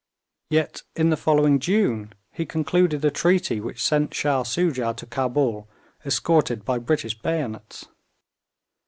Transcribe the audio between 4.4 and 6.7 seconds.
Soojah to Cabul, escorted